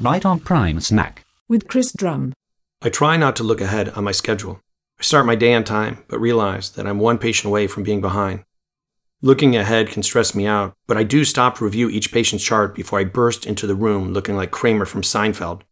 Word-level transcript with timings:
right 0.00 0.24
on 0.24 0.40
prime 0.40 0.80
snack. 0.80 1.24
with 1.48 1.68
Chris 1.68 1.92
Drumm. 1.92 2.32
I 2.80 2.88
try 2.88 3.16
not 3.16 3.36
to 3.36 3.42
look 3.42 3.60
ahead 3.60 3.90
on 3.90 4.04
my 4.04 4.12
schedule. 4.12 4.60
I 4.98 5.02
start 5.02 5.26
my 5.26 5.34
day 5.34 5.52
on 5.52 5.64
time, 5.64 6.04
but 6.08 6.20
realize 6.20 6.70
that 6.70 6.86
I'm 6.86 6.98
one 6.98 7.18
patient 7.18 7.46
away 7.46 7.66
from 7.66 7.82
being 7.82 8.00
behind. 8.00 8.44
Looking 9.20 9.56
ahead 9.56 9.88
can 9.88 10.02
stress 10.02 10.34
me 10.34 10.46
out, 10.46 10.74
but 10.86 10.96
I 10.96 11.02
do 11.02 11.24
stop 11.24 11.58
to 11.58 11.64
review 11.64 11.90
each 11.90 12.12
patient's 12.12 12.44
chart 12.44 12.74
before 12.74 12.98
I 12.98 13.04
burst 13.04 13.44
into 13.44 13.66
the 13.66 13.74
room 13.74 14.12
looking 14.12 14.36
like 14.36 14.50
Kramer 14.50 14.86
from 14.86 15.02
Seinfeld. 15.02 15.62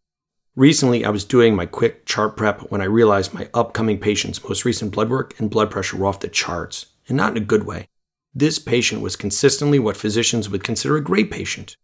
Recently, 0.55 1.05
I 1.05 1.11
was 1.11 1.25
doing 1.25 1.55
my 1.55 1.65
quick 1.65 2.05
chart 2.05 2.37
prep 2.37 2.71
when 2.71 2.81
I 2.81 2.87
realized 2.87 3.33
my 3.33 3.49
upcoming 3.55 3.99
patient's 3.99 4.43
most 4.43 4.65
recent 4.65 4.93
blood 4.93 5.09
work 5.09 5.39
and 5.39 5.49
blood 5.49 5.71
pressure 5.71 5.97
were 5.97 6.07
off 6.07 6.21
the 6.21 6.29
charts, 6.29 6.87
and 7.07 7.17
not 7.17 7.31
in 7.37 7.43
a 7.43 7.47
good 7.47 7.65
way. 7.65 7.89
This 8.35 8.59
patient 8.59 9.01
was 9.01 9.17
consistently 9.17 9.79
what 9.79 9.97
physicians 9.97 10.51
would 10.51 10.65
consider 10.65 10.97
a 10.97 11.03
great 11.03 11.31
patient. 11.31 11.77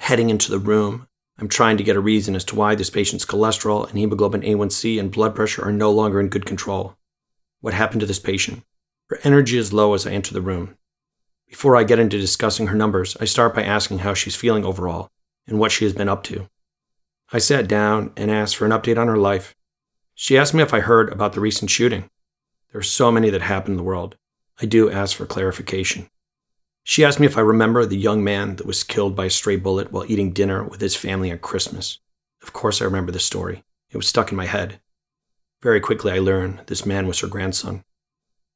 Heading 0.00 0.28
into 0.28 0.50
the 0.50 0.58
room, 0.58 1.06
I'm 1.40 1.48
trying 1.48 1.78
to 1.78 1.84
get 1.84 1.96
a 1.96 2.00
reason 2.00 2.36
as 2.36 2.44
to 2.46 2.54
why 2.54 2.74
this 2.74 2.90
patient's 2.90 3.24
cholesterol 3.24 3.88
and 3.88 3.98
hemoglobin 3.98 4.42
A1C 4.42 5.00
and 5.00 5.10
blood 5.10 5.34
pressure 5.34 5.64
are 5.64 5.72
no 5.72 5.90
longer 5.90 6.20
in 6.20 6.28
good 6.28 6.44
control. 6.44 6.96
What 7.62 7.72
happened 7.72 8.00
to 8.00 8.06
this 8.06 8.18
patient? 8.18 8.62
Her 9.08 9.18
energy 9.24 9.56
is 9.56 9.72
low 9.72 9.94
as 9.94 10.06
I 10.06 10.12
enter 10.12 10.34
the 10.34 10.42
room. 10.42 10.76
Before 11.48 11.76
I 11.76 11.84
get 11.84 11.98
into 11.98 12.20
discussing 12.20 12.66
her 12.66 12.76
numbers, 12.76 13.16
I 13.20 13.24
start 13.24 13.54
by 13.54 13.62
asking 13.62 14.00
how 14.00 14.12
she's 14.12 14.36
feeling 14.36 14.66
overall 14.66 15.08
and 15.46 15.58
what 15.58 15.72
she 15.72 15.86
has 15.86 15.94
been 15.94 16.10
up 16.10 16.22
to. 16.24 16.48
I 17.32 17.38
sat 17.38 17.66
down 17.66 18.12
and 18.18 18.30
asked 18.30 18.56
for 18.56 18.66
an 18.66 18.72
update 18.72 18.98
on 18.98 19.08
her 19.08 19.16
life. 19.16 19.56
She 20.14 20.36
asked 20.36 20.52
me 20.52 20.62
if 20.62 20.74
I 20.74 20.80
heard 20.80 21.10
about 21.10 21.32
the 21.32 21.40
recent 21.40 21.70
shooting. 21.70 22.10
There 22.70 22.78
are 22.78 22.84
so 22.84 23.10
many 23.10 23.30
that 23.30 23.42
happen 23.42 23.72
in 23.72 23.76
the 23.78 23.82
world. 23.82 24.16
I 24.60 24.66
do 24.66 24.90
ask 24.90 25.16
for 25.16 25.24
clarification. 25.24 26.10
She 26.82 27.04
asked 27.04 27.20
me 27.20 27.26
if 27.26 27.36
I 27.36 27.42
remember 27.42 27.84
the 27.84 27.96
young 27.96 28.24
man 28.24 28.56
that 28.56 28.66
was 28.66 28.82
killed 28.82 29.14
by 29.14 29.26
a 29.26 29.30
stray 29.30 29.56
bullet 29.56 29.92
while 29.92 30.10
eating 30.10 30.32
dinner 30.32 30.64
with 30.64 30.80
his 30.80 30.96
family 30.96 31.30
on 31.30 31.38
Christmas. 31.38 31.98
Of 32.42 32.52
course, 32.52 32.80
I 32.80 32.86
remember 32.86 33.12
the 33.12 33.18
story. 33.18 33.64
It 33.90 33.96
was 33.96 34.08
stuck 34.08 34.30
in 34.30 34.36
my 34.36 34.46
head. 34.46 34.80
Very 35.62 35.80
quickly, 35.80 36.12
I 36.12 36.18
learn 36.18 36.62
this 36.66 36.86
man 36.86 37.06
was 37.06 37.20
her 37.20 37.26
grandson. 37.26 37.84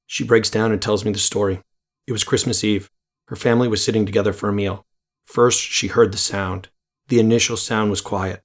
She 0.07 0.25
breaks 0.25 0.51
down 0.51 0.73
and 0.73 0.81
tells 0.81 1.05
me 1.05 1.13
the 1.13 1.19
story. 1.19 1.63
It 2.07 2.13
was 2.13 2.25
Christmas 2.25 2.65
Eve. 2.65 2.91
Her 3.29 3.37
family 3.37 3.69
was 3.69 3.85
sitting 3.85 4.07
together 4.07 4.33
for 4.33 4.49
a 4.49 4.53
meal. 4.53 4.87
First, 5.25 5.61
she 5.61 5.89
heard 5.89 6.13
the 6.13 6.19
sound. 6.19 6.69
The 7.09 7.21
initial 7.21 7.57
sound 7.57 7.91
was 7.91 8.01
quiet, 8.01 8.43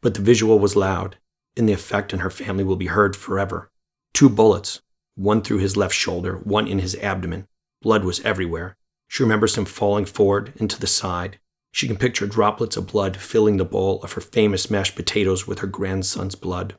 but 0.00 0.14
the 0.14 0.20
visual 0.20 0.58
was 0.58 0.76
loud, 0.76 1.16
and 1.56 1.68
the 1.68 1.72
effect 1.72 2.12
on 2.12 2.20
her 2.20 2.30
family 2.30 2.64
will 2.64 2.76
be 2.76 2.86
heard 2.86 3.14
forever. 3.14 3.70
Two 4.12 4.28
bullets, 4.28 4.82
one 5.14 5.42
through 5.42 5.58
his 5.58 5.76
left 5.76 5.94
shoulder, 5.94 6.38
one 6.38 6.66
in 6.66 6.80
his 6.80 6.96
abdomen. 6.96 7.46
Blood 7.80 8.04
was 8.04 8.20
everywhere. 8.20 8.76
She 9.12 9.22
remembers 9.22 9.58
him 9.58 9.66
falling 9.66 10.06
forward 10.06 10.54
and 10.58 10.70
to 10.70 10.80
the 10.80 10.86
side. 10.86 11.38
She 11.70 11.86
can 11.86 11.98
picture 11.98 12.26
droplets 12.26 12.78
of 12.78 12.86
blood 12.86 13.18
filling 13.18 13.58
the 13.58 13.64
bowl 13.66 14.02
of 14.02 14.14
her 14.14 14.22
famous 14.22 14.70
mashed 14.70 14.96
potatoes 14.96 15.46
with 15.46 15.58
her 15.58 15.66
grandson's 15.66 16.34
blood. 16.34 16.76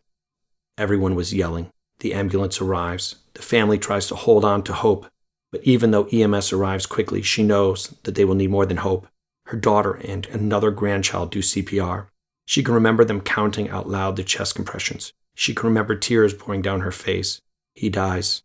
Everyone 0.75 1.13
was 1.13 1.31
yelling. 1.31 1.69
The 1.99 2.15
ambulance 2.15 2.59
arrives. 2.59 3.17
The 3.35 3.43
family 3.43 3.77
tries 3.77 4.07
to 4.07 4.15
hold 4.15 4.43
on 4.43 4.63
to 4.63 4.73
hope, 4.73 5.05
but 5.51 5.63
even 5.63 5.91
though 5.91 6.07
EMS 6.07 6.51
arrives 6.51 6.87
quickly, 6.87 7.21
she 7.21 7.43
knows 7.43 7.89
that 8.01 8.15
they 8.15 8.25
will 8.25 8.33
need 8.33 8.49
more 8.49 8.65
than 8.65 8.77
hope. 8.77 9.05
Her 9.45 9.57
daughter 9.57 9.93
and 9.93 10.25
another 10.25 10.71
grandchild 10.71 11.29
do 11.29 11.43
CPR. 11.43 12.07
She 12.47 12.63
can 12.63 12.73
remember 12.73 13.05
them 13.05 13.21
counting 13.21 13.69
out 13.69 13.87
loud 13.87 14.15
the 14.15 14.23
chest 14.23 14.55
compressions. 14.55 15.13
She 15.35 15.53
can 15.53 15.67
remember 15.67 15.95
tears 15.95 16.33
pouring 16.33 16.63
down 16.63 16.79
her 16.79 16.91
face. 16.91 17.41
He 17.75 17.91
dies. 17.91 18.41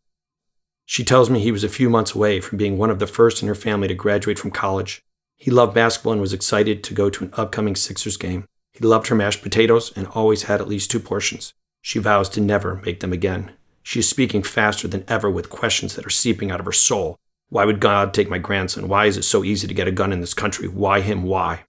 She 0.91 1.05
tells 1.05 1.29
me 1.29 1.41
he 1.41 1.53
was 1.53 1.65
a 1.65 1.69
few 1.69 1.91
months 1.91 2.15
away 2.15 2.41
from 2.41 2.57
being 2.57 2.79
one 2.79 2.89
of 2.89 2.99
the 2.99 3.07
first 3.07 3.43
in 3.43 3.49
her 3.49 3.55
family 3.55 3.89
to 3.89 3.95
graduate 3.95 4.39
from 4.39 4.51
college. 4.51 5.03
He 5.37 5.51
loved 5.51 5.75
basketball 5.75 6.13
and 6.15 6.21
was 6.21 6.33
excited 6.33 6.83
to 6.83 6.95
go 6.95 7.11
to 7.11 7.25
an 7.25 7.31
upcoming 7.35 7.77
Sixers 7.77 8.17
game. 8.17 8.47
He 8.73 8.83
loved 8.87 9.09
her 9.09 9.15
mashed 9.15 9.43
potatoes 9.43 9.93
and 9.95 10.07
always 10.07 10.45
had 10.45 10.63
at 10.63 10.67
least 10.67 10.91
two 10.91 10.99
portions. 10.99 11.53
She 11.83 11.99
vows 11.99 12.31
to 12.31 12.41
never 12.41 12.77
make 12.87 13.01
them 13.01 13.13
again. 13.13 13.53
She 13.83 13.99
is 13.99 14.09
speaking 14.09 14.43
faster 14.43 14.89
than 14.89 15.05
ever 15.09 15.31
with 15.31 15.51
questions 15.51 15.95
that 15.95 16.07
are 16.07 16.11
seeping 16.11 16.51
out 16.51 16.59
of 16.59 16.65
her 16.65 16.73
soul. 16.73 17.19
Why 17.51 17.67
would 17.67 17.81
God 17.81 18.15
take 18.15 18.31
my 18.31 18.39
grandson? 18.39 18.89
Why 18.89 19.05
is 19.05 19.19
it 19.19 19.25
so 19.25 19.45
easy 19.45 19.69
to 19.69 19.75
get 19.75 19.89
a 19.89 19.93
gun 19.93 20.11
in 20.11 20.23
this 20.23 20.33
country? 20.33 20.69
Why 20.69 21.03
him? 21.03 21.23
Why? 21.23 21.65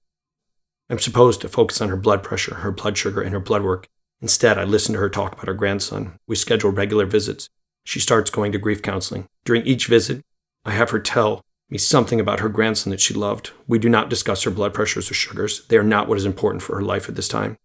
I'm 0.89 0.97
supposed 0.97 1.41
to 1.41 1.49
focus 1.49 1.81
on 1.81 1.89
her 1.89 1.97
blood 1.97 2.23
pressure, 2.23 2.55
her 2.55 2.71
blood 2.71 2.97
sugar, 2.97 3.21
and 3.21 3.33
her 3.33 3.41
blood 3.41 3.63
work. 3.63 3.89
Instead, 4.21 4.57
I 4.57 4.63
listen 4.63 4.93
to 4.93 4.99
her 5.01 5.09
talk 5.09 5.33
about 5.33 5.47
her 5.47 5.53
grandson. 5.53 6.17
We 6.25 6.37
schedule 6.37 6.71
regular 6.71 7.05
visits. 7.05 7.49
She 7.83 7.99
starts 7.99 8.29
going 8.29 8.51
to 8.51 8.57
grief 8.57 8.81
counseling. 8.81 9.27
During 9.45 9.65
each 9.65 9.87
visit, 9.87 10.21
I 10.65 10.71
have 10.71 10.91
her 10.91 10.99
tell 10.99 11.43
me 11.69 11.77
something 11.77 12.19
about 12.19 12.39
her 12.39 12.49
grandson 12.49 12.91
that 12.91 13.01
she 13.01 13.13
loved. 13.13 13.51
We 13.67 13.79
do 13.79 13.89
not 13.89 14.09
discuss 14.09 14.43
her 14.43 14.51
blood 14.51 14.73
pressures 14.73 15.09
or 15.09 15.13
sugars. 15.13 15.65
They 15.67 15.77
are 15.77 15.83
not 15.83 16.07
what 16.07 16.17
is 16.17 16.25
important 16.25 16.63
for 16.63 16.75
her 16.75 16.81
life 16.81 17.09
at 17.09 17.15
this 17.15 17.27
time. 17.27 17.57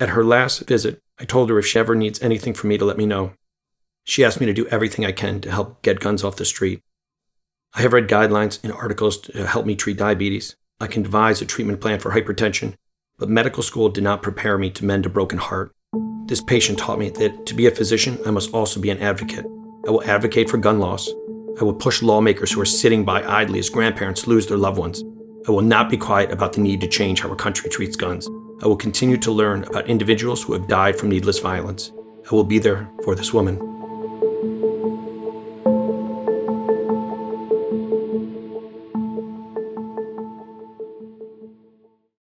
At 0.00 0.10
her 0.10 0.24
last 0.24 0.60
visit, 0.68 1.02
I 1.18 1.24
told 1.24 1.50
her 1.50 1.58
if 1.58 1.66
she 1.66 1.78
ever 1.78 1.94
needs 1.94 2.22
anything 2.22 2.54
from 2.54 2.68
me 2.68 2.78
to 2.78 2.84
let 2.84 2.98
me 2.98 3.06
know. 3.06 3.32
She 4.04 4.24
asked 4.24 4.40
me 4.40 4.46
to 4.46 4.54
do 4.54 4.66
everything 4.68 5.04
I 5.04 5.12
can 5.12 5.40
to 5.40 5.50
help 5.50 5.82
get 5.82 6.00
guns 6.00 6.22
off 6.22 6.36
the 6.36 6.44
street. 6.44 6.82
I 7.74 7.82
have 7.82 7.92
read 7.92 8.08
guidelines 8.08 8.62
and 8.62 8.72
articles 8.72 9.18
to 9.22 9.46
help 9.46 9.66
me 9.66 9.74
treat 9.74 9.98
diabetes. 9.98 10.56
I 10.80 10.86
can 10.86 11.02
devise 11.02 11.42
a 11.42 11.46
treatment 11.46 11.80
plan 11.80 11.98
for 12.00 12.12
hypertension, 12.12 12.74
but 13.18 13.28
medical 13.28 13.62
school 13.62 13.88
did 13.88 14.04
not 14.04 14.22
prepare 14.22 14.56
me 14.56 14.70
to 14.70 14.84
mend 14.84 15.04
a 15.04 15.10
broken 15.10 15.38
heart. 15.38 15.74
This 16.28 16.42
patient 16.42 16.78
taught 16.78 16.98
me 16.98 17.08
that 17.08 17.46
to 17.46 17.54
be 17.54 17.68
a 17.68 17.70
physician, 17.70 18.18
I 18.26 18.30
must 18.30 18.52
also 18.52 18.80
be 18.80 18.90
an 18.90 18.98
advocate. 18.98 19.46
I 19.86 19.90
will 19.90 20.04
advocate 20.04 20.50
for 20.50 20.58
gun 20.58 20.78
laws. 20.78 21.08
I 21.58 21.64
will 21.64 21.72
push 21.72 22.02
lawmakers 22.02 22.52
who 22.52 22.60
are 22.60 22.66
sitting 22.66 23.02
by 23.02 23.22
idly 23.26 23.58
as 23.60 23.70
grandparents 23.70 24.26
lose 24.26 24.46
their 24.46 24.58
loved 24.58 24.76
ones. 24.76 25.02
I 25.48 25.52
will 25.52 25.62
not 25.62 25.88
be 25.88 25.96
quiet 25.96 26.30
about 26.30 26.52
the 26.52 26.60
need 26.60 26.82
to 26.82 26.86
change 26.86 27.22
how 27.22 27.30
our 27.30 27.34
country 27.34 27.70
treats 27.70 27.96
guns. 27.96 28.28
I 28.62 28.66
will 28.66 28.76
continue 28.76 29.16
to 29.16 29.32
learn 29.32 29.64
about 29.64 29.88
individuals 29.88 30.42
who 30.42 30.52
have 30.52 30.68
died 30.68 30.98
from 30.98 31.08
needless 31.08 31.38
violence. 31.38 31.92
I 32.30 32.34
will 32.34 32.44
be 32.44 32.58
there 32.58 32.90
for 33.04 33.14
this 33.14 33.32
woman. 33.32 33.77